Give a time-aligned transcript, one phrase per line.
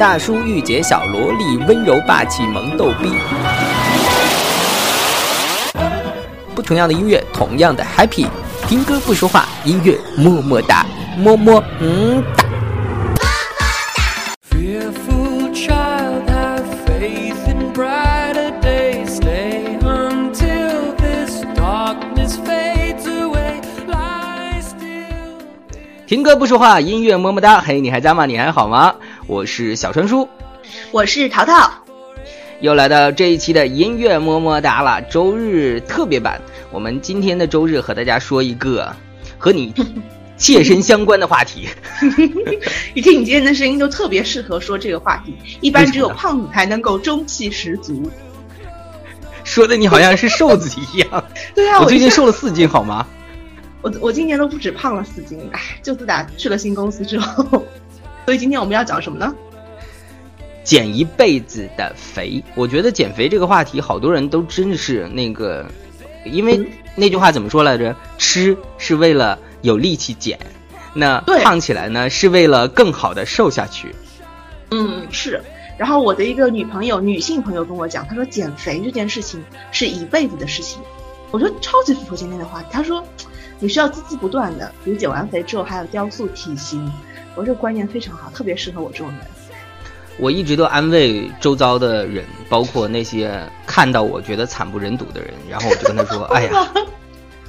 [0.00, 3.12] 大叔御姐小萝莉，温柔霸气萌逗逼。
[6.54, 8.26] 不同样的音乐，同样的 happy。
[8.66, 10.86] 听歌不说话，音乐么么哒，
[11.18, 12.44] 么么嗯哒。
[14.50, 19.20] Fearful child, have faith in brighter days.
[19.20, 23.60] Stay until this darkness fades away.
[23.86, 25.36] Lie still.
[26.06, 27.60] 听歌不说话，音乐么么哒。
[27.60, 28.24] 嘿，你还在吗？
[28.24, 28.94] 你还好吗？
[29.30, 30.28] 我是小川叔，
[30.90, 31.70] 我是淘淘。
[32.58, 36.40] 又来到这一期的音乐么么哒了，周日特别版。
[36.72, 38.92] 我们今天的周日和大家说一个
[39.38, 39.72] 和你
[40.36, 41.68] 切身相关的话题。
[42.92, 45.36] 一听你今天的声音，就特别适合说这个话题。
[45.60, 48.10] 一般只有胖子才能够中气十足。
[49.44, 51.24] 说的你好像是瘦子一样。
[51.54, 53.06] 对啊，我最近瘦了四斤，好吗？
[53.80, 57.64] 我我今年都不止胖了四斤，哎，就自打去了新公司之后。
[58.24, 59.34] 所以今天我们要讲什么呢？
[60.62, 65.66] 减一辈子的肥，我觉得减肥这个话题，好多人都真的是那个，
[66.24, 67.96] 因为嗯那句话怎么说来着？
[68.18, 70.38] 吃是为了有力气减，
[70.94, 73.94] 那胖起来呢是为了更好的瘦下去。
[74.70, 75.42] 嗯，是。
[75.78, 79.42] 然后我的一个女朋友，女性朋友跟我讲，她说减肥这件事情
[79.72, 80.78] 是一辈子的事情。
[81.30, 82.68] 我说超级符合今天的话题。
[82.70, 83.02] 她说
[83.58, 86.92] 你需要孜孜不断的，比如减完肥之后还要雕塑体型。
[87.40, 89.18] 我这个观念非常好，特别适合我这种人。
[90.18, 96.70] 我一直都安慰周遭的人，包括那些看到我觉得惨不忍睹的人，然后我就跟他说：“哎呀，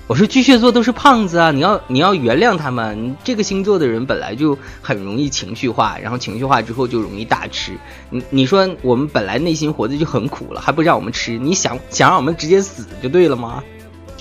[0.07, 3.03] 我说巨蟹座都是胖子啊，你要你要原谅他们。
[3.03, 7.73] 你这个星座的人本来就很容易情绪化，然后情绪化之后就容易大吃。
[8.09, 13.61] 你你说我们本来内心活着就很苦了，还不让我们吃，你想想让我们直接死就对了吗？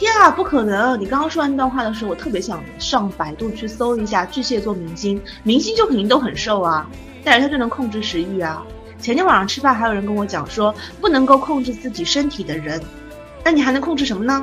[0.01, 0.98] 天啊，不可能！
[0.98, 6.89] 你刚刚说完那段话的时候，我特别想上百度去搜一下巨蟹座明星，明星就肯定都很瘦啊，
[7.23, 8.62] 但是他就能控制食欲啊。
[8.98, 12.81] 前天晚上吃饭，还有人跟我讲说，不能够控制自己身体的人，
[13.45, 14.43] 那你还能控制什么呢？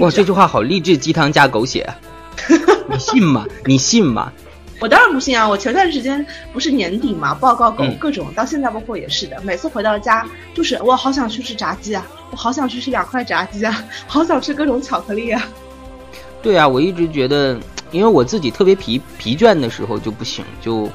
[0.00, 1.94] 哇，这句话好励志，鸡汤加狗血啊，
[2.88, 3.44] 你信吗？
[3.66, 4.32] 你信吗？
[4.80, 5.46] 我当然不信啊！
[5.46, 9.38] 我前段时间不是年底嘛，报告狗嗯各种，到现在包括也是的。
[9.42, 15.42] 每次回到家，就是我好想去吃炸鸡啊，我好想去吃两块炸鸡啊， 好想吃各种巧克力啊。
[16.42, 17.58] 对啊，我一直觉得，
[17.90, 20.88] 因为我自己特别疲疲倦的时候就不行，就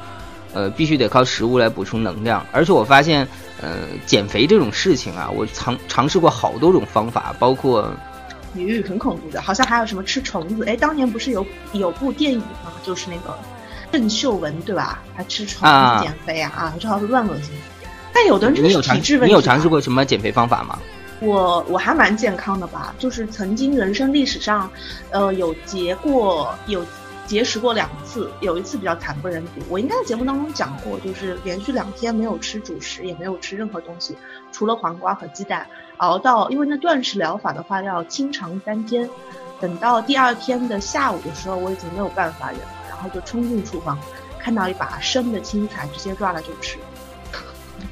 [0.53, 2.43] 呃必须得靠食物来补充能量。
[2.51, 3.27] 而且我发现，
[3.61, 7.93] 呃，减肥这种事情啊，我尝尝试过好多种方法，包括
[8.55, 10.63] 鱼很恐怖的，好像还有什么吃虫子。
[10.65, 12.71] 哎，当年不是有有部电影吗？
[12.83, 13.37] 就是那个
[13.91, 15.03] 郑秀文对吧？
[15.15, 17.51] 还吃虫啊子减肥啊啊，这好像乱恶心。
[18.11, 19.27] 但有的人是体质问题。
[19.27, 19.67] 你有尝试？
[19.67, 20.79] 过什么减肥方法吗？
[21.25, 24.69] 我我还蛮健康的吧，就是曾经人生历史上，
[25.09, 26.85] 呃，有节过有
[27.25, 29.51] 节食过两次，有一次比较惨不忍睹。
[29.69, 34.15] 我应该在节目当中讲过，就是连续两天没有吃主食，也没有吃任何东西，
[34.51, 35.65] 除了黄瓜和鸡蛋，
[35.97, 39.09] 熬到因为那断食疗法的话要清肠三天，
[39.59, 43.97] 等到第二天的下午的时候，我已经没有办法忍了，然后就冲进厨房，
[44.37, 46.77] 看到一把生的青菜，直接抓了就吃。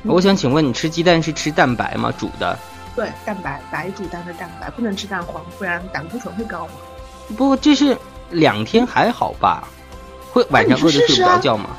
[0.04, 2.14] 我想请问你吃鸡蛋是吃蛋白吗？
[2.18, 2.58] 煮的？
[2.96, 6.74] 对，蛋白白煮蛋的蛋白不能吃蛋黄，不然胆固醇会高嘛。
[7.38, 7.98] 不过这是
[8.32, 9.68] 两天还好吧？
[10.32, 11.70] 会晚上饿得睡不着觉吗？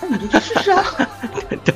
[0.00, 0.84] 那你就去试试啊！
[1.64, 1.74] 等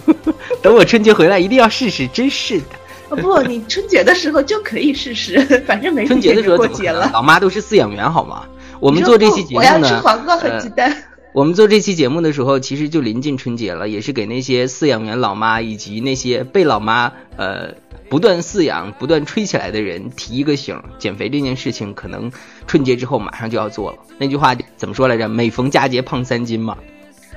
[0.63, 2.67] 等我春节回来一定要试试，真是的。
[3.11, 6.57] 哦不，你春节的时候就可以试试，反正没春节的时候？
[6.57, 7.11] 过节了。
[7.13, 8.45] 老妈都是饲养员好吗？
[8.81, 10.95] 我我们做这期节目我要吃，黄瓜和呃鸡蛋。
[11.35, 17.75] 我们做这期节目的时候，其实就临近春节了，也是给那些饲养员老妈以及那些被老妈呃
[18.09, 22.31] 不断饲养、不断吹起来的人提一个醒：减肥这件事情可能
[22.69, 23.99] 春节之后马上就要做了。
[24.17, 25.29] 那句话怎么说来着？
[25.29, 26.79] 每逢佳节胖三斤嘛。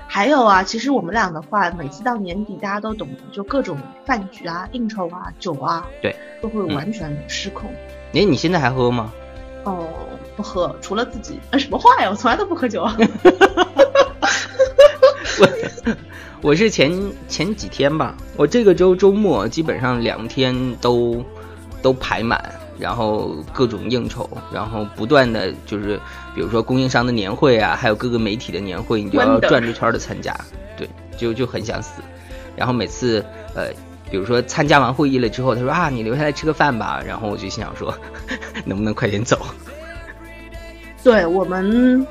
[0.05, 7.67] 还有啊，其实我们俩的话，每次到年底，大家都懂得，就各种饭局啊、应酬啊、酒啊，对，都会嗯完全失控。
[8.13, 9.11] 哎，你现在还喝吗？
[9.67, 9.85] 哦，
[10.35, 12.09] 不喝，除了自己，呃，什么话呀？
[12.09, 12.95] 我从来都不喝酒啊。
[15.39, 15.49] 我
[16.49, 16.91] 我是前
[17.27, 21.21] 前几天吧，我这个周周末基本上两天都
[21.81, 22.41] 都排满，
[22.79, 25.99] 然后各种应酬，然后不断的就是
[26.33, 30.33] 比如说供应商的年会啊，还有各个媒体的年会，你就要转着圈的参加，
[30.77, 30.87] 对，
[31.17, 32.01] 就就很想死。
[32.55, 33.69] 然后每次呃，
[34.09, 37.93] 比如说参加完会议了之后，他说啊，你留下来吃个饭吧，然后我就心想说，
[38.65, 39.45] 能不能快点走？
[41.07, 42.05] 对我们，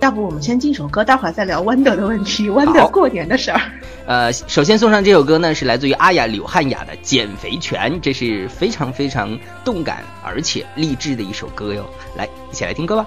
[0.00, 3.60] 要不我们先进首歌，待会儿再聊 Wonder 的问题好，Wonder 过年的事儿。
[4.06, 11.84] 呃，首先送上这首歌呢，是来自于阿雅柳汉雅的《减肥拳》，这是非常非常动感而且励志的一首歌哟。
[12.16, 13.06] 来，一起来听歌吧。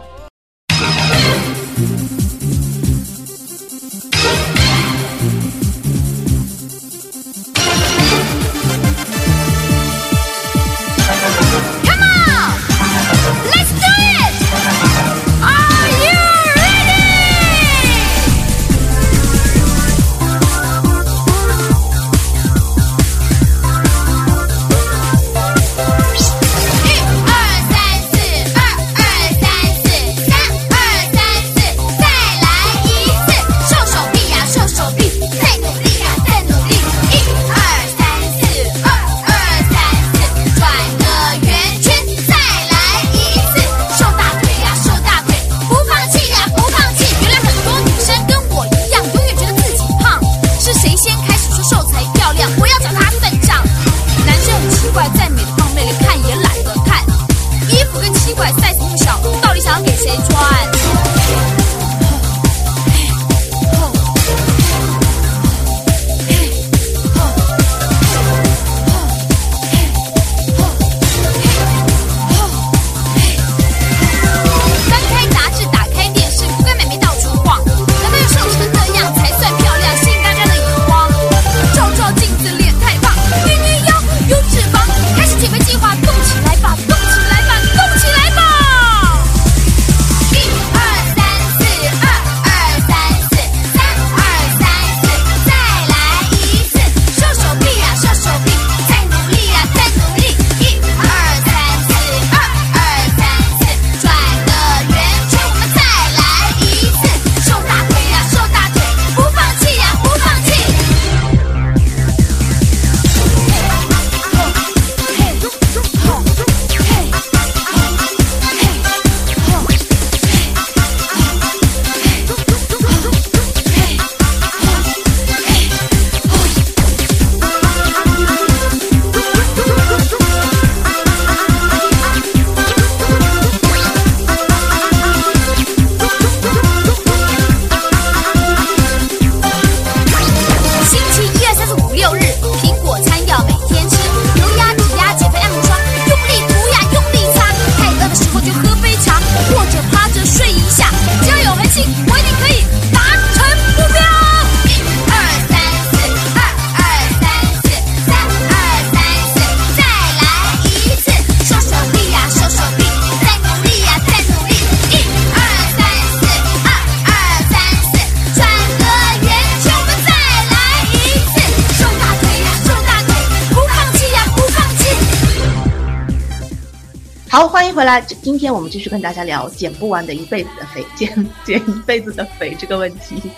[177.72, 178.02] 迎回来。
[178.02, 183.32] 今天我们继续跟大家聊减不完的一辈子的肥， 减减一辈子的肥这个问题。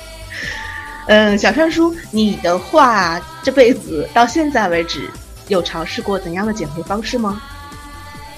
[1.05, 5.07] 嗯，小川叔，你的话这辈子到现在为止
[5.49, 7.41] 有尝试过怎样的减肥方式吗？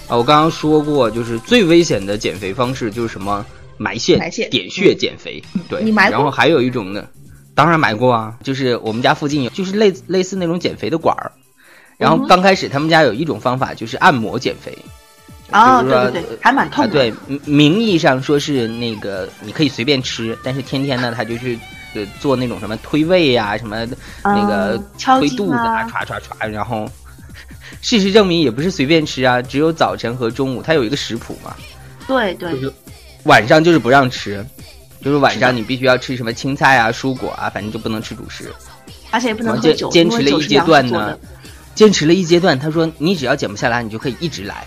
[0.09, 3.45] 啊，我刚刚说过，就是最危险的减肥方式就是什么
[3.77, 5.41] 埋线、埋线点穴减肥。
[5.69, 7.07] 对，你埋过然后还有一种呢，
[7.53, 11.31] 当然埋过啊，就是我们家附近有，就是类类似那种减肥的馆儿。
[11.97, 14.77] 然后刚开始他们家有一种方法，就是按摩减肥。
[15.51, 16.93] 哦，对对对，还蛮痛啊，的。
[16.93, 21.57] 对，名名义上说是那个你可以随便吃，但是天天呢，他就去
[21.93, 23.87] 呃做那种什么推胃呀、什么
[24.23, 26.89] 那个推肚子啊，啊歘歘歘，然后
[27.81, 31.55] 事实证明也不是随便吃啊，只有早晨和中午，它有一个食谱嘛，
[32.07, 32.73] 对对就是
[33.23, 34.43] 晚上就是不让吃，
[35.01, 38.51] 就是晚上你必须要吃什么青菜啊、蔬果啊，反正就不能吃主食。
[39.11, 41.17] 而且也不能喝酒，坚持了一阶段呢。，
[41.73, 44.65] 坚持了一阶段，他说你只要减不下来，你就可以一直来。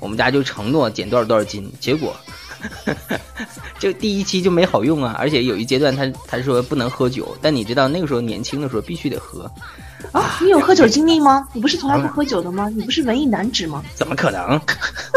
[0.00, 2.14] 我们家就承诺减多少多少斤，结果
[3.78, 5.14] 就第一期就没好用啊！
[5.18, 9.50] 而且有一阶段他他说不能喝酒，但你知道那个时候年轻的时候必须得喝，
[10.12, 11.46] 啊，你有喝酒经历吗？
[11.52, 12.68] 你不是从来不喝酒的吗？
[12.74, 13.82] 你不是文艺男子吗？
[13.94, 14.60] 怎么可能？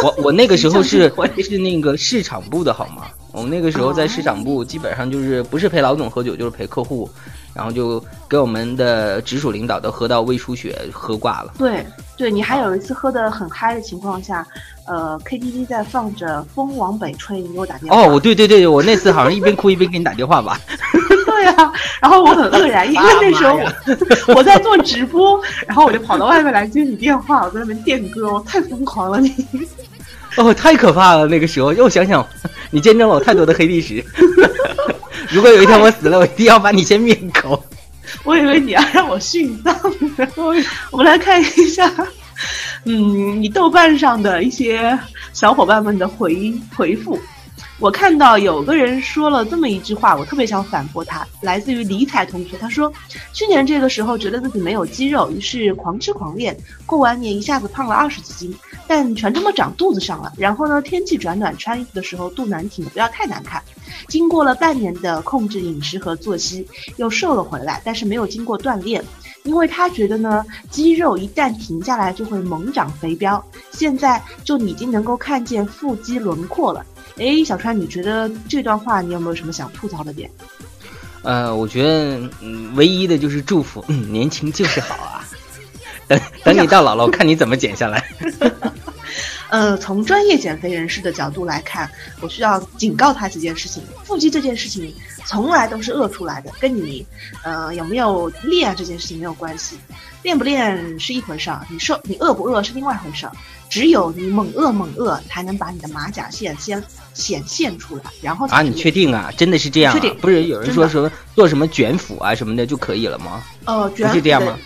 [0.03, 1.11] 我我那个时候是
[1.43, 3.07] 是那个市场部的好吗？
[3.31, 7.09] 我们那个时候在市场部，基本上就是不是陪老总喝酒，就是陪客户，
[7.55, 11.53] 然后就给我们的直属领导都喝到胃出血，喝挂了。
[11.57, 11.83] 对
[12.21, 14.45] 对，你还有一次喝的很嗨的情况下，
[14.85, 17.99] 呃，KTV 在放着《风往北吹》，你给我打电话。
[17.99, 20.59] 哦，我对对对，我那次好像一边哭一边给你打电话吧。
[21.25, 23.57] 对啊，然后我很愕然，因为那时候
[24.29, 29.33] 我 我在做直播，然后我就跑到外面来接你电话，我在那边电歌，我太疯狂了你。
[30.37, 31.25] 哦，太可怕了！
[31.25, 32.23] 那个时候，又想想，
[32.69, 34.05] 你见证了我太多的黑历史。
[35.31, 37.63] 如果有一天我死了，我一定要把你先灭口。
[38.23, 39.75] 我以为你要让我殉葬，
[40.15, 40.53] 然后
[40.91, 41.91] 我们来看一下，
[42.85, 44.97] 嗯，你豆瓣上的一些
[45.33, 47.19] 小伙伴们的回回复。
[47.81, 52.93] 我看到有个人说了这么一句话，我特别想反驳他，来自于李彩同学，他说
[53.33, 60.31] 去年这个时候觉得自己没有肌肉，于是狂吃狂练，过完年一下子胖了二十几斤，但全这么长肚子上了。
[60.37, 63.59] 然后呢，天气转暖，穿衣服的时候肚腩挺的不要太难看。
[64.07, 69.03] 经过了半年的控制饮食和作息，又瘦了回来，但是没有经过锻炼，
[69.43, 76.85] 因为他觉得呢，肌肉一旦停下来就会猛长肥膘，现在就已经能够看见腹肌轮廓了。
[77.21, 80.27] 诶，小川，你觉得这段话你有没有什么想吐槽的点？
[81.21, 85.23] 呃，我觉得，嗯，唯一的就是祝福，嗯，年轻就是好啊。
[86.07, 88.03] 等等你到老了，我看你怎么减下来。
[89.51, 91.87] 呃，从专业减肥人士的角度来看，
[92.21, 94.91] 我需要警告他几件事情：腹肌这件事情
[95.25, 97.05] 从来都是饿出来的，跟你
[97.43, 99.77] 呃有没有练这件事情没有关系。
[100.23, 103.31] 练不练是一回事儿，你瘦你饿不饿是另外一回事儿。
[103.69, 106.81] 只有你猛饿猛饿，才能把你的马甲线先
[107.13, 109.31] 显现出来，然后啊，你确定啊？
[109.37, 109.95] 真的是这样、啊？
[109.95, 113.43] 确定不是有人说什么做什么卷腹啊什么的就可以了吗？
[113.65, 114.57] 呃，卷腹不是这样吗？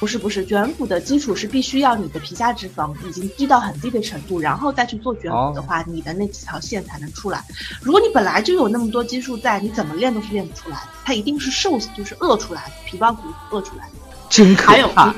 [0.00, 7.44] 不是不是，卷腹的基础是必须要你的皮下脂肪已经低到很低的程度，然后再去做卷腹的话，你的那几条线才能出来。
[7.82, 10.88] 如果你本来就有那么多基数在，你怎么练都是练不出来的。
[11.04, 13.92] 它一定是瘦，就是饿出来的，皮包骨饿出来的。
[14.30, 15.12] 真可还有怕！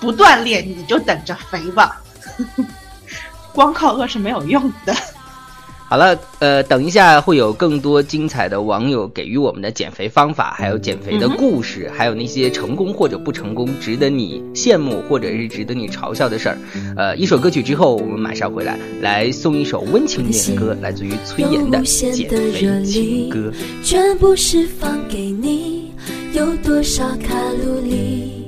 [0.00, 2.02] 不不锻炼，你就等着肥吧。
[3.54, 4.92] 光靠饿是没有用的。
[5.92, 16.56] 好了，呃，等一下会有更多精彩的网友给予我们的减肥方法，还有减肥的故事，还有那些成功或者不成功、值得你羡慕或者是值得你嘲笑的事儿。
[16.96, 23.52] 呃，一首歌曲之后，我们马上回来，来送一首温情点歌，来自于崔岩的《减肥情歌》。
[23.86, 25.92] 全部释放给你，
[26.32, 28.46] 有多少卡路里？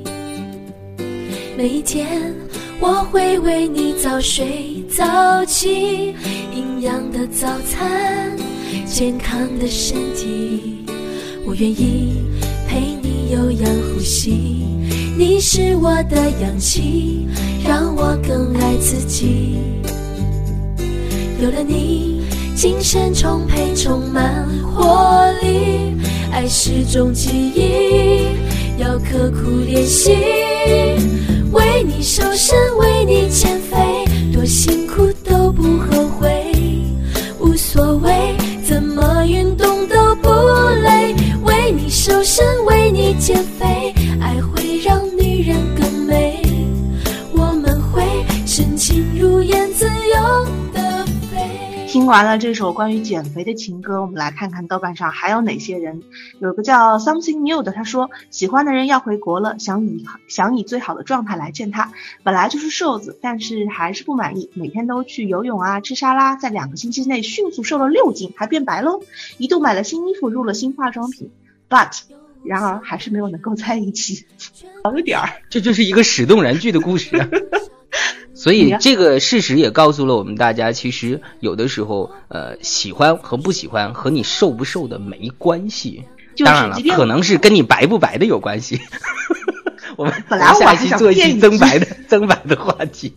[1.59, 2.35] 每一天
[2.81, 6.15] 我会为你早睡早起，
[6.55, 8.37] 营养的早餐，
[8.85, 10.85] 健康的身体。
[11.47, 12.23] 我愿意
[12.67, 14.67] 陪你有氧呼吸，
[15.17, 17.27] 你是我的氧气，
[17.67, 19.57] 让我更爱自己。
[21.41, 22.23] 有了你，
[22.55, 25.95] 精神充沛，充满活力。
[26.33, 28.27] 爱是种记忆，
[28.79, 30.13] 要刻苦练习。
[31.55, 36.53] 为你瘦身，为你减肥，多辛苦都不后悔，
[37.39, 38.13] 无所谓，
[38.67, 40.29] 怎么运动都不
[40.83, 41.15] 累。
[41.45, 43.67] 为你瘦身，为你减肥，
[51.95, 56.03] 听完了这首关于减肥的情歌，我们来看看豆瓣上还有哪些人。
[56.41, 61.93] 有个叫 Something New 的，他说喜欢的人要回国了，想以想以最好的状态来见他。
[62.25, 69.01] 本来就是瘦子，但是还是不满意，每天都去游泳啊，吃沙拉，在两个星期内迅速瘦了六斤，还变白喽。
[69.39, 71.31] 一度买了新衣服，入了新化妆品
[71.69, 71.97] ，but
[72.43, 74.27] 然而还是没有能够在一起，
[74.83, 75.29] 好有点儿。
[75.49, 77.29] 这就是一个始动燃剧的故事啊。
[78.45, 86.05] 所以这个事实也告诉了我们大家，其实有的时候，呃，喜欢和不喜欢和你瘦不瘦的没关系。
[86.35, 88.79] 就是当然了可能是跟你白不白的有关系。
[89.97, 93.15] 我们本来我下一期做一期增白的 增白的话题。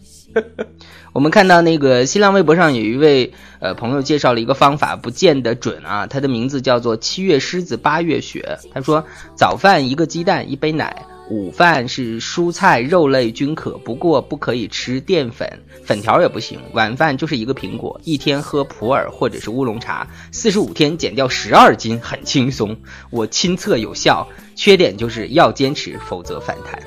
[1.11, 6.07] 我们看到那个新浪微博上有一位呃朋友介绍了一个方法，不见得准啊。
[6.07, 8.59] 他的名字叫做七月狮子八月雪。
[8.73, 9.03] 他说
[9.35, 15.47] 早饭一个鸡蛋一杯奶，午饭是蔬菜肉类均可，不过不可以吃淀粉，
[15.83, 16.57] 粉条也不行。
[16.71, 22.75] 晚饭就是一个苹果，一天喝普洱或者是乌龙茶，四十五天减掉十二斤，很轻松。
[23.09, 26.81] 我亲测有效，缺点就是要坚持，否则反弹。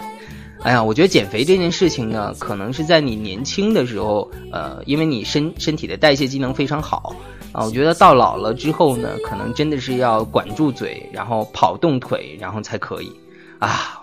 [0.62, 7.14] 哎呀，我觉得减肥这件事情呢，可能是在你年轻的时候，呃，因为你身身体的代谢机能非常好
[7.52, 7.64] 啊。
[7.64, 13.12] 我觉得到老了之后呢，可能真的是要管住嘴，然后跑动腿，然后才可以
[13.59, 14.00] 啊。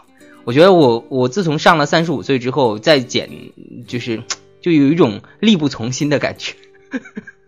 [0.47, 3.29] 我觉得我我自从上了三十五岁之后再减，
[3.85, 4.23] 就是
[4.61, 6.55] 就有一种力不从心的感觉。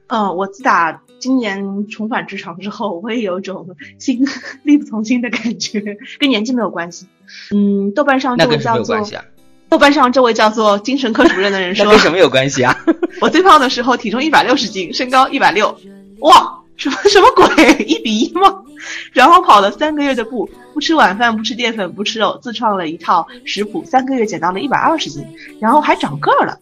[0.08, 4.28] 嗯， 我自打今年重返职场之后，我也有种心
[4.64, 5.82] 力不从心的感觉，
[6.20, 7.08] 跟年纪没有关系。
[7.56, 9.24] 嗯，豆瓣上这位叫做有关系啊？
[9.70, 12.78] 豆瓣上这位叫做精神科主任的人说那跟，什么有关系啊？
[13.22, 15.74] 我最胖的时候体重一百六十斤，身高一百六，
[16.20, 17.74] 哇，什么什么鬼？
[17.86, 18.64] 一比一吗？
[19.12, 25.24] 然后跑了三个月的步，不吃晚饭，不吃淀粉，不吃肉，自创了一套食谱，三个月减到了一百二十斤，
[25.60, 26.58] 然后还长个儿了，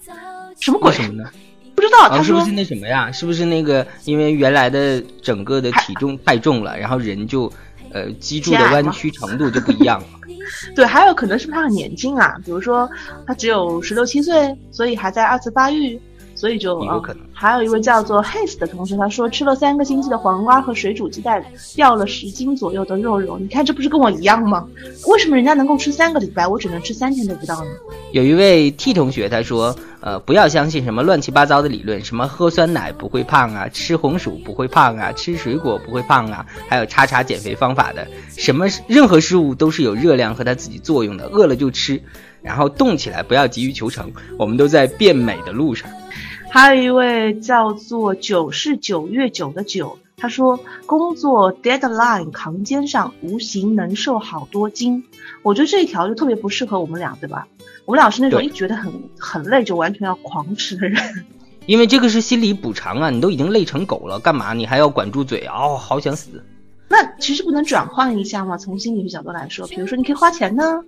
[0.59, 0.91] 什么鬼？
[0.91, 1.29] 什么呢？
[1.75, 1.99] 不知道。
[1.99, 3.11] 啊，他说是不是那什么呀？
[3.11, 7.51] 是不是那个因为原来的整个的体重太重了，然后人就
[7.93, 10.07] 呃脊柱的弯曲程度就不一样了？
[10.75, 12.35] 对，还有可能是不是他很年轻啊？
[12.43, 12.89] 比如说
[13.27, 15.99] 他只有十六七岁，所以还在二次发育，
[16.37, 21.43] 所以就有可能嗯还有一位叫做 Haze 的同学，他说吃了三个星期的黄瓜和水煮鸡蛋，
[21.75, 23.37] 掉了十斤左右的肉肉。
[23.37, 24.67] 你看这不是跟我一样吗？
[25.07, 27.69] 为什么人家能够吃三个礼拜，我只能吃三天都不到呢？
[28.11, 42.01] 有一位 T 同学他说，呃，不要相信什么乱七八糟的理论，什么喝酸奶不会胖啊，吃红薯不会胖啊，吃水果不会胖啊，还有叉叉减肥方法的，什么任何事物都是有热量和它自己作用的，饿了就吃，
[42.41, 45.87] 然后动起来，不要急于求成，我们都在变美的路上。
[46.49, 55.03] 还有一位叫做九是九月九的九，他说工作 deadline 扛肩上，无形能瘦好多斤。
[55.43, 57.47] 我觉得这一条就特别不适合我们俩，对吧？
[57.85, 60.99] 我们俩是那种一觉得很很累就完全要狂吃的人。
[61.67, 65.53] 因为这个是心理补偿啊，你都已经累成狗了，干嘛你还要管住嘴啊？
[65.55, 66.43] 哦，好想死。
[66.89, 68.57] 那其实不能转换一下吗？
[68.57, 70.81] 从心理学角度来说，比如说你可以花钱呢，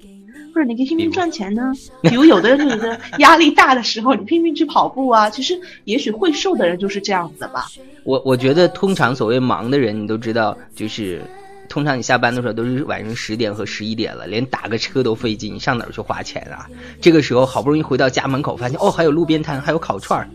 [0.54, 1.74] 或者你可以拼命赚钱呢。
[2.02, 7.66] 比如有的人就觉得压力大的时候，你拼命去跑步啊，其实也许会瘦的人就是这样子的吧。
[8.04, 11.22] 我我觉得通常所谓忙的人，你都知道，就是
[11.68, 16.66] 通常你下班的时候都是晚上十点和十一点了，连打个车都费劲，你上哪儿去花钱啊？
[17.02, 20.28] 这个时候好不容易回到家门口，发现哦还有路边摊，还有烤串儿，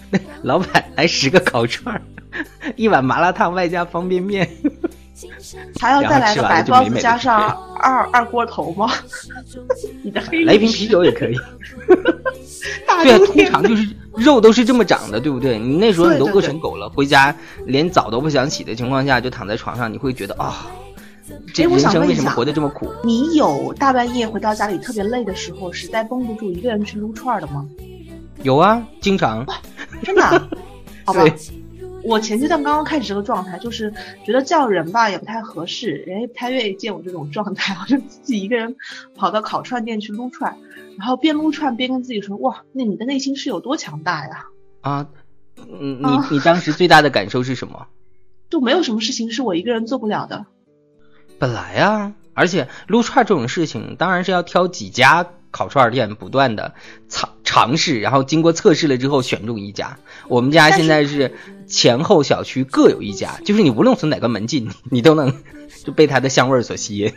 [0.42, 2.02] 老板来十个烤串儿，
[2.74, 4.48] 一碗麻辣烫外加方便面，
[5.80, 8.90] 还要再来个白包子加上二二锅头吗？
[10.02, 11.36] 你的黑来一瓶啤酒也可以。
[13.02, 15.58] 对啊，通常就是肉都是这么长的，对不对？
[15.58, 17.34] 你那时候你都饿成狗了，回家
[17.64, 20.66] 连澡都不想洗的情况下，就躺在床上，你会觉得啊、
[21.54, 22.92] 这人生为什么活得这么苦？
[23.02, 27.64] 你有大半夜回到家里特别累的时候，实在绷不住一个人去撸串的吗？
[28.42, 29.46] 有啊，经常。
[30.02, 30.48] 真的啊？
[31.06, 31.32] 好吧对。
[32.02, 33.92] 我前阶段刚刚开始这个状态，就是
[34.24, 38.76] 觉得叫人吧也不太合适，人也不太愿意见我这种状态， 我就自己一个人
[39.14, 40.56] 跑到烤串店去撸串，
[40.98, 44.46] 然后边撸串边跟自己说：“哇，那你的内心是有多强大呀
[44.80, 45.08] 啊，
[45.56, 47.86] 嗯，啊你你当时最大的感受是什么？！”
[48.50, 50.46] 就没有什么事情是我一个人做不了的。
[51.38, 56.74] 本来啊，而且撸串这种事情，当然是要挑几家烤串店，不断的
[57.08, 59.98] 尝尝试，然后经过测试了之后选中一家。
[60.28, 61.34] 我们家现在是
[61.66, 65.34] 前后小区各有一家，就是你无论从哪个门进， 你都能
[65.84, 67.12] 就被它的香味儿所吸引。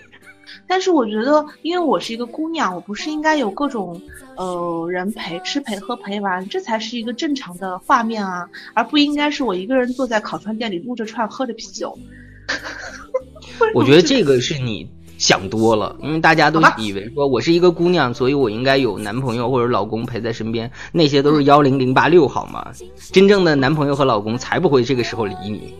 [0.67, 4.01] 但是我觉得，因为我是一个姑娘，我不是应该有各种
[4.38, 11.97] 呃人陪吃陪喝陪玩，这才是一个正常的画面啊，而不应该是我一个人坐在烤串店里撸着串喝着啤酒。
[13.73, 14.89] 我觉得这个是你
[15.23, 22.67] 想多了，因为大家都以为说我是一个姑娘，所以我应该有男朋友或者老公陪在身边，那些都是幺零零八六好吗？
[23.13, 25.73] 真正的男朋友和老公才不会这个时候理你。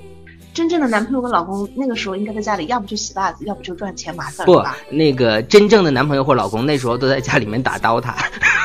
[0.54, 8.14] 真正的男朋友和老公那个时候应该在家里，要不就洗袜子，要不就赚钱麻烦不？，那个真正的男朋友或老公那时候都在家里面打 DOTA，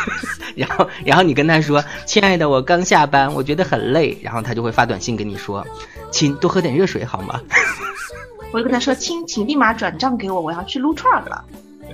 [0.55, 5.67] 然后然后你跟他说：“亲爱的，我刚下班，我觉得很累。”然后他就会发短信跟你说
[6.13, 7.41] ：“亲，多喝点热水好吗
[8.53, 11.45] 我就跟他说：“亲，请立马转账给我，我要去撸串儿了。”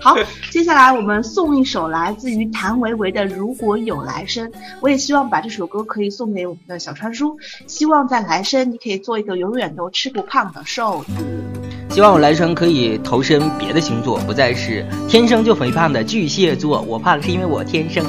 [0.01, 0.17] 好，
[0.51, 7.38] 接下来我们送一首来自于谭维维的《如果有来生》，我也希望把这首歌可以送给我们的小川叔，
[7.69, 11.12] 希望在来生你可以做一个永远都吃不胖的瘦子。？”
[11.90, 16.83] 希望我来生可以投身别的星座，不再是天生就肥胖的巨蟹座。
[16.83, 18.05] 我胖是因为我天生。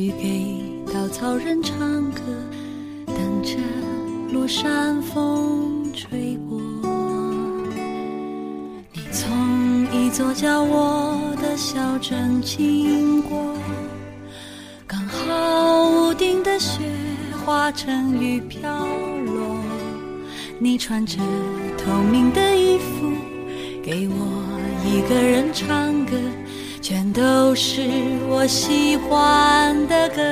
[0.00, 2.22] 去给稻草人唱歌，
[3.04, 3.58] 等着
[4.32, 6.58] 落山风吹过。
[8.94, 13.54] 你从一座叫我的小镇经过。
[14.86, 16.80] 刚好屋顶的雪
[17.44, 18.70] 化成雨飘
[19.26, 19.58] 落，
[20.58, 21.18] 你穿着
[21.76, 23.06] 透明的衣服，
[23.82, 26.16] 给我一个人唱歌，
[26.82, 27.82] 全都是
[28.28, 30.22] 我喜欢的歌。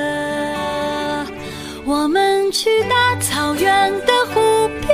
[1.85, 4.89] 我们去大草原的湖边，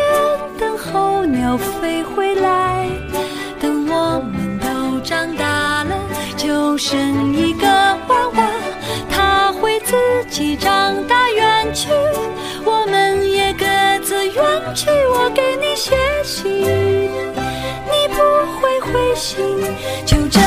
[0.60, 2.88] 等候鸟飞回来，
[3.60, 5.96] 等我们都长大了，
[6.36, 7.68] 就剩一个
[8.08, 8.52] 娃娃。
[9.10, 9.96] 他会自
[10.30, 11.90] 己长大远去，
[12.66, 13.66] 我们也各
[14.04, 14.36] 自远
[14.76, 14.90] 去。
[15.14, 18.22] 我给你写信，你不
[18.60, 19.38] 会回信，
[20.06, 20.40] 就这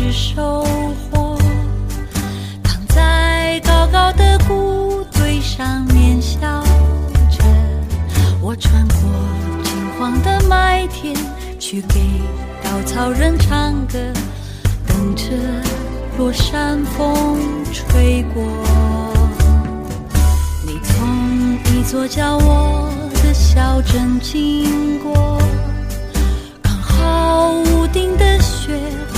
[0.00, 0.64] 是收
[1.10, 1.36] 获，
[2.62, 6.38] 躺在高高的谷堆上面笑
[7.28, 7.44] 着。
[8.40, 9.10] 我穿过
[9.64, 11.16] 金黄的麦田，
[11.58, 12.00] 去给
[12.62, 13.98] 稻草人唱歌，
[14.86, 15.32] 等着
[16.16, 17.36] 落山风
[17.72, 18.44] 吹过。
[20.64, 25.42] 你从一座叫我的小镇经过。
[26.62, 27.52] 刚好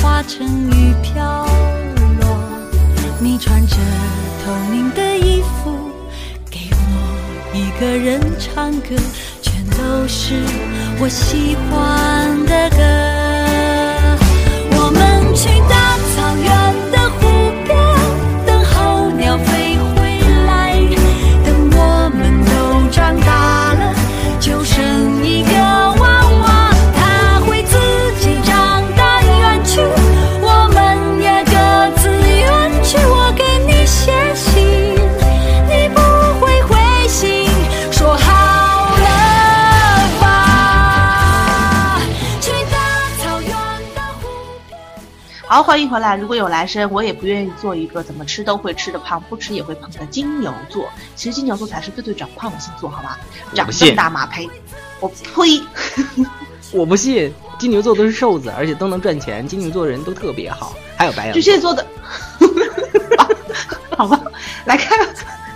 [0.03, 1.47] 化成雨飘
[2.21, 2.39] 落，
[3.19, 3.77] 你穿着
[4.45, 5.91] 透明的衣服，
[6.51, 8.97] 给我一个人唱歌，
[9.43, 10.35] 全都是
[10.99, 12.79] 我喜欢的歌。
[14.73, 15.49] 我们去
[45.81, 46.15] 欢迎回来。
[46.15, 50.87] 如果有来生，我也不愿意做一个怎么吃都会吃的胖，不吃也会胖的金牛座。
[51.17, 53.19] 其实金牛座才是最最长胖的星座，好吧？
[53.55, 54.47] 长这么大马胚！
[55.01, 55.63] 我呸！
[56.71, 59.49] 我不信，金牛座都是瘦子，而且都能赚钱。
[59.49, 61.41] 金牛座人都特别好，还有白羊巨。
[61.41, 61.87] 蟹座的，
[63.97, 64.21] 好吧，
[64.67, 64.99] 来看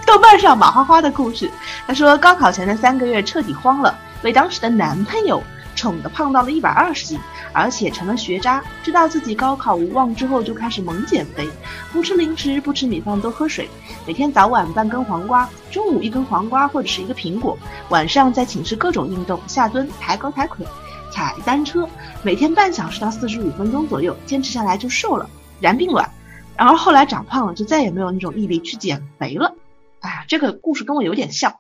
[0.07, 1.51] 豆瓣上马花花的故事。
[1.87, 5.43] 他说，高考前的三个月彻底慌了，被当时的男朋友
[5.85, 7.21] 宠的胖到了一百二十斤，
[7.53, 8.65] 而且成了学渣。
[8.83, 11.47] 知道自己高考无望之后，就开始猛减肥，
[11.93, 13.69] 不吃零食，不吃米饭，多喝水，
[14.07, 17.59] 每天早晚半根黄瓜，中午一根黄瓜或者是一个苹果，
[17.91, 20.67] 晚上在寝室各种运动，下蹲、抬高、抬腿。
[21.11, 21.87] 踩单车，
[22.23, 25.29] 每天半小时到四十五分钟左右，坚持下来就瘦了，
[25.61, 26.11] 然并卵。
[26.57, 29.55] 然而后来长胖了，就再也没有那种毅力去减肥了。
[30.01, 31.55] 哎呀，这个故事跟我有点像。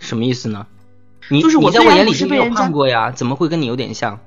[0.00, 0.66] 什么意思呢？
[1.30, 4.18] 你就是我你在我眼里是没有被人胖过呀，怎么会跟你有点像？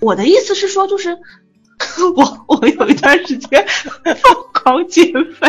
[0.00, 1.16] 我的意思是说，就是
[2.16, 5.48] 我我有一段时间疯狂减肥，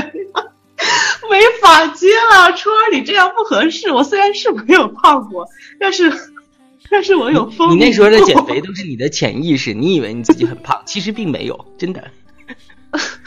[1.29, 2.53] 没法接了。
[2.55, 3.91] 初二你这样不合适。
[3.91, 5.47] 我虽然是没有胖过，
[5.79, 6.11] 但是
[6.89, 7.71] 但是我有风。
[7.71, 12.03] 你那时候的减肥都是你的潜意识，你以为你自己很胖，其实并没有，真的。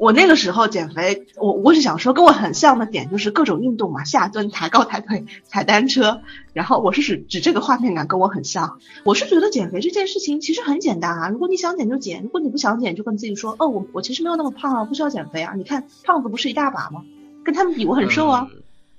[0.00, 6.22] 我那个时候减肥，我我是想说跟我很像的点就是各种运动嘛，下蹲、抬高抬腿、踩单车，
[6.54, 8.78] 然后我是指指这个画面感跟我很像。
[9.04, 15.52] 我是觉得减肥这件事情其实很简单啊，如果你想减就减，如果你不想减就跟自己说，哦，我我其实没有那么胖啊，不需要减肥啊。
[15.54, 17.04] 你看胖子不是一大把吗？
[17.44, 18.48] 跟他们比我很瘦啊。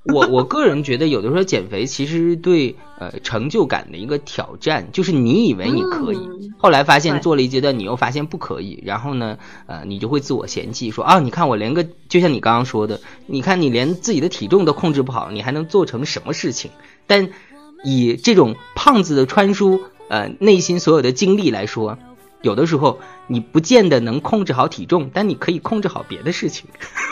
[0.04, 9.38] 我我个人觉得，有的时候减肥其实对呃成就感的一个挑战，就是你以为你可以，嗯后来发现做了一阶段，你又发现不可以，然后呢，
[9.68, 16.72] 呃，你就会自我嫌弃，说啊，你看我连个，就像你刚刚说的，你看你连自己的体重都控制不好，你还能做成什么事情？
[17.08, 17.30] 但
[17.84, 21.98] 以这种胖子的穿书，呃，内心所有的经历来说，
[22.42, 26.66] 有的时候你不见得能控制好体重，但你可以控制好别的事情。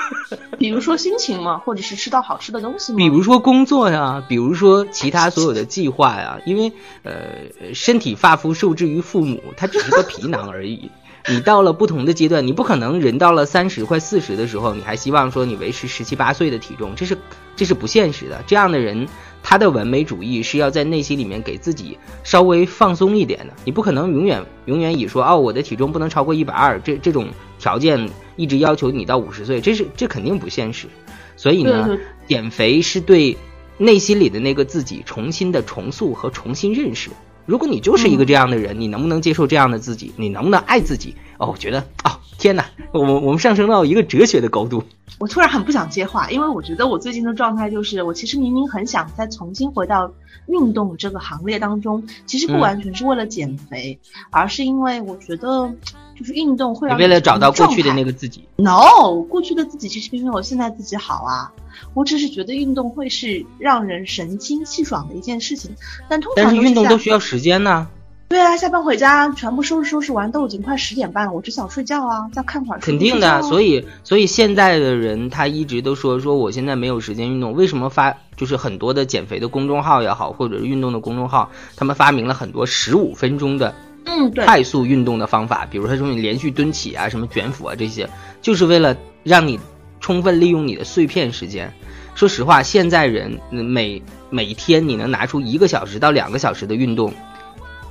[0.58, 2.98] 比如说心情嘛，或者是吃到好吃的东西嘛。
[2.98, 10.92] 比如说工作呀，比如说其他所有的计划呀，因为呃，身体发肤受之于父母，它只是个皮囊而已。
[11.28, 17.18] 你到了不同的阶段，你不可能人到了三十快四十的时候，你还希望说你维持十七八岁的体重，这是
[17.56, 18.42] 这是不现实的。
[18.48, 19.08] 这样的人，
[19.41, 23.54] 他的完美主义是要在内心里面给自己稍微放松一点的。
[23.65, 30.88] 你不可能永远永远以说哦，我的体重不能超过一百二这这种条件一直要求你到五十岁，这是这肯定不现实。
[31.36, 31.97] 所以呢，
[32.28, 33.38] 减肥是对
[33.78, 37.10] 内心里的那个自己重新的重塑和重新认识。
[37.45, 40.12] 如果你就是一个这样的人，你能不能接受这样的自己？
[40.17, 41.15] 你能不能爱自己？
[41.38, 44.82] 哦，我觉得哦，天哪，我们我们上升到一个哲学的高度。
[45.17, 50.10] 我突然很不想接话，因为我觉得我最近的状态就是，我其实明明很想再重新回到
[50.47, 53.99] 运动这个行列当中，其实不嗯完全是为了减肥，
[54.32, 55.69] 而是因为我觉得
[56.17, 61.52] 就是运动会你让为了找到过去的那个个自己，no，过去的自己其实并没有现在自己好啊。
[61.93, 65.75] 我只是觉得运动会是让人神清气爽的一件事情，
[66.08, 67.89] 但通常但是运动都需要时间呢。
[68.30, 72.86] 对啊，下班回家全部收拾收拾完都已经快十点半了，我只想睡觉啊，再看会儿书。
[72.86, 83.74] 肯定的，所以以所以现在的人他一直都说说我现在没有时间运动，为什么发就是很多的减肥的公众号也好，或者是运动的公众号，他们发明了很多十五分钟的
[84.06, 88.08] 嗯对，快速运动的方法，比如说什么连续蹲起啊、什么卷腹啊这些，
[88.44, 89.60] 就是为了让你
[90.00, 91.74] 充分利用你的碎片时间。
[92.13, 97.12] 说实话，现在人嗯每每天你能拿出一个小时到两个小时的运动，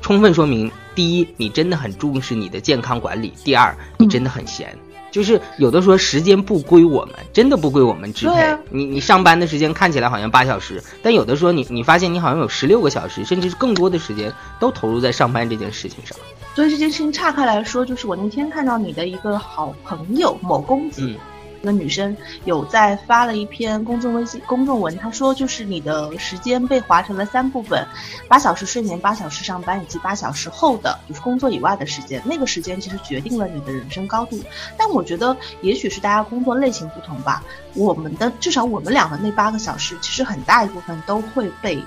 [0.08, 4.74] 充分说明第一，你真的很重视你的健康管理；第二，你真的很闲。
[5.10, 8.40] 就是有的时候时间不归我们，真的不归我们支配。
[8.40, 16.16] 啊你你上班的时间看起来好像八小时，但有的时候你你发现你好像有十六个小时，甚至是更多的时间都投入在上班这件事情上。
[16.54, 21.16] 所以这件事情岔开来说，就是我那天看到你的一个好朋友某公子，嗯
[21.60, 27.84] 一个女生有在发了一篇公众微信公众文，她说就是你的时间被划成了三部分，
[28.28, 34.38] 八小时睡眠、八小时上班以及八小时后的就是工作以外的时间，那个时间其实决定了你的人生高度。
[34.76, 37.42] 但我觉得也许是大家工作类型不同吧，
[37.74, 41.82] 我们的至少我们俩的那八个小时，其实很大一部分都会被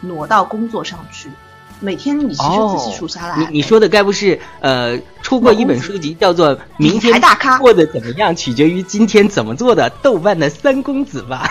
[0.00, 1.30] 挪到工作上去。
[1.80, 4.96] 每天你其实仔细数下来，你你说的该不是呃
[5.32, 11.48] 出过一本书籍叫做《明理天大咖过得怎么样取决于今天怎么做》的豆瓣的三公子吧？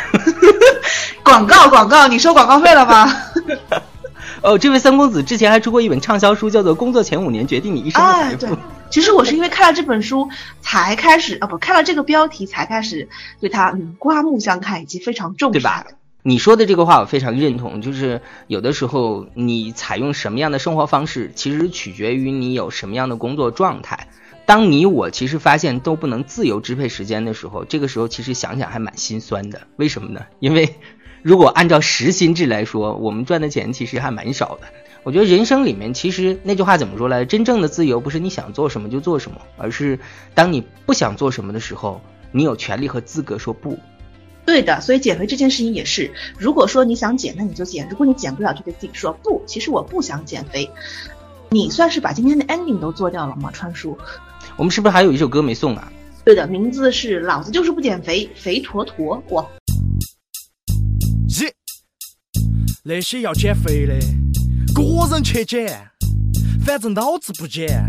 [1.26, 3.12] 广告广告，你收广告费了吗？
[4.44, 8.56] 哦，这位三公子之前还出过一本畅销书，叫做《工作前五年决定你一生的财富》。，
[8.92, 10.30] 其实我是因为看了这本书
[10.62, 15.88] 才开始啊，不看了这个标题才开始对他嗯刮目相看，以及非常重视对吧。
[16.24, 24.08] 你说的这个话我非常认同，就是有的时候你采用什么样的生活方式，其实取决于你有什么样的工作状态。
[24.46, 29.62] 当你我其实发现都不能自由支配时间的时候，这个时候其实想想还蛮心酸的。
[29.78, 30.26] 为什么呢？
[30.40, 30.76] 因为
[31.24, 34.68] 如果按照时薪制来说，我们赚的钱其实还蛮少的。
[35.04, 37.26] 我觉得人生里面其实那句话怎么说来？
[37.26, 39.98] 真正的自由不是你想做什么就做什么，而是
[40.36, 42.00] 当你不想做什么的时候，
[42.32, 43.80] 你有权利和资格说不。
[44.52, 50.70] 对的，所以减肥这件事情也是，如果说你想减，那你就减；如果你减不了，就对自己说不，其实我不想减肥。
[51.50, 53.98] 你算是把今天的 ending 都做掉了吗，川叔？
[54.58, 55.90] 我们是不是还有一首歌没送啊？
[56.26, 59.24] 对的，名字是“老子就是不减肥，肥坨坨”。
[59.32, 59.50] 我，
[61.30, 61.48] 一，
[62.84, 63.94] 那些要减肥的，
[64.76, 65.90] 个人去减，
[66.66, 67.82] 反正老子不减。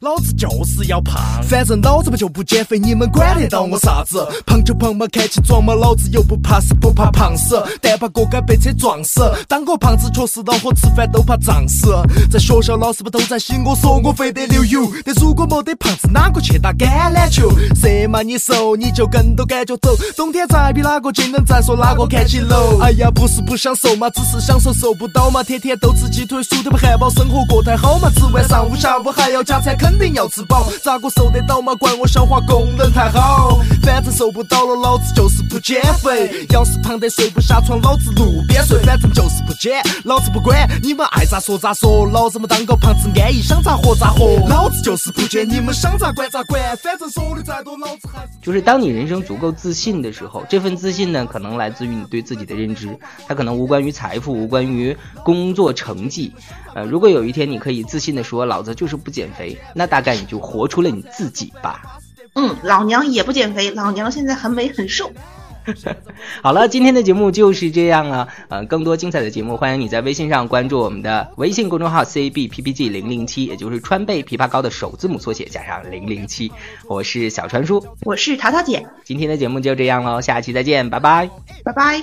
[0.00, 4.26] 老子就是要胖，反正老子嘛就不减肥，你们管得到我啥子？
[4.46, 9.20] 胖就胖嘛，看起壮嘛，老子又不怕死，不怕胖死，但怕锅盖被车撞死。
[9.48, 11.94] 当个胖子确实恼火，吃饭都怕胀死。
[12.30, 17.50] 在学校老师们都在洗我，说我肥得流油，但如果没得胖子，哪个去打橄榄球？
[17.74, 19.96] 色嘛你瘦，你就更多感觉走。
[20.16, 22.80] 冬天再比哪个近，能再说哪个看起 low？
[22.80, 30.70] 哎呀，不是不想瘦嘛，只是享受瘦不到嘛，天天都吃鸡腿、薯条、汉堡，生活过太好嘛，吃完上午下午还要加餐，肯定要吃饱。
[30.82, 31.74] 咋个瘦得到嘛？
[31.74, 33.58] 怪我消化功能太好。
[33.82, 36.46] 反正瘦不到了，老子就是不减肥。
[36.50, 38.78] 要是胖得睡不下床，老子路边睡。
[38.82, 44.26] 反正就是不减，老子不管你们爱咋说咋说，老子们当个胖子安逸，想咋活咋活。
[44.48, 48.32] 老子就是不减，你们想咋管咋管，反正说的再多，老子还是。
[48.42, 52.88] 就是当你人生足够自信的时候，这份自信呢，可能来自于你对自己的认知，
[53.26, 56.32] 它可能无关于财富，无关于工作成绩。
[56.74, 61.98] 呃，如果有一天你可以自信的说，老子就是不减肥，那大概你就活出了你自己吧。
[62.34, 65.10] 嗯，老娘也不减肥，老娘现在很美很瘦。
[66.42, 68.26] 好了，今天的节目就是这样了。
[68.48, 76.50] 呃，更多精彩的节目，欢迎你在微信上关注我们的微信公众号 CBPPG 零零七，也就是川贝枇杷膏的首字母缩写加上零零七。
[76.88, 81.28] 我是小传叔，我是桃桃姐，今天的节目就这样喽，下期再见，拜拜。
[81.62, 82.02] 拜拜。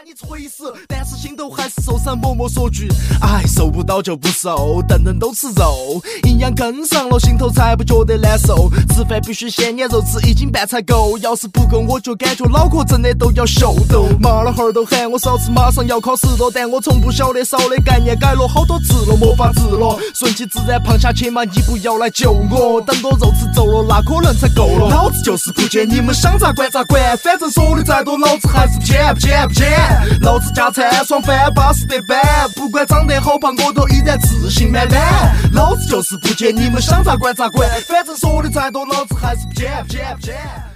[0.00, 2.88] 把你锤死，但是心头还是受伤，默默说句，
[3.20, 8.70] 哎，瘦不到就不瘦，顿顿都吃肉，营养跟上了，心头才不觉得难受。
[8.94, 14.06] 吃饭必须先捏肉，吃一斤半才够，要是不够，我就感觉脑壳真的都要秀逗。
[14.18, 24.88] 妈老汉儿都喊我少吃，马上要考试了，但我从不晓得少的概念改了好多次了，没法治了，顺其自然胖下去嘛，你不要来救我，等到肉吃皱了，那可能才够了。
[24.88, 29.89] 老子就是不减，你们想咋管咋管，反正说的再多，老子还是不减不减不减。
[30.22, 32.18] 老子加餐爽翻，巴适得板，
[32.54, 35.34] 不管长得好胖，我都依然自信满满。
[35.52, 40.69] 老子就是不减，你们想咋管咋管，反正说的再多，老子还是不减不减不减。